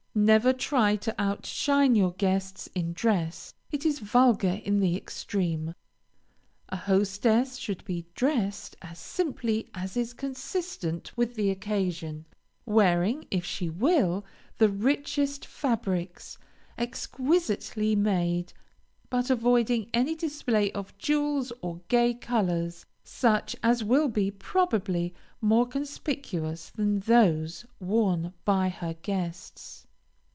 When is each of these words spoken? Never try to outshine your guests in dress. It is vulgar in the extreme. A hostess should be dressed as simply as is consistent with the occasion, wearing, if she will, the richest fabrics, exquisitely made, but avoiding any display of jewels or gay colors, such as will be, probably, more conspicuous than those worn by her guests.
Never 0.13 0.51
try 0.51 0.97
to 0.97 1.15
outshine 1.19 1.95
your 1.95 2.11
guests 2.11 2.67
in 2.75 2.91
dress. 2.91 3.53
It 3.71 3.85
is 3.85 3.99
vulgar 3.99 4.59
in 4.65 4.81
the 4.81 4.97
extreme. 4.97 5.73
A 6.67 6.75
hostess 6.75 7.55
should 7.55 7.85
be 7.85 8.05
dressed 8.13 8.75
as 8.81 8.99
simply 8.99 9.69
as 9.73 9.95
is 9.95 10.11
consistent 10.13 11.15
with 11.15 11.35
the 11.35 11.49
occasion, 11.49 12.25
wearing, 12.65 13.25
if 13.31 13.45
she 13.45 13.69
will, 13.69 14.25
the 14.57 14.67
richest 14.67 15.45
fabrics, 15.45 16.37
exquisitely 16.77 17.95
made, 17.95 18.51
but 19.09 19.29
avoiding 19.29 19.89
any 19.93 20.13
display 20.13 20.73
of 20.73 20.95
jewels 20.97 21.53
or 21.61 21.79
gay 21.87 22.13
colors, 22.13 22.85
such 23.01 23.55
as 23.63 23.81
will 23.81 24.09
be, 24.09 24.29
probably, 24.29 25.15
more 25.39 25.65
conspicuous 25.65 26.69
than 26.71 26.99
those 26.99 27.65
worn 27.79 28.33
by 28.43 28.67
her 28.67 28.93
guests. 28.95 29.87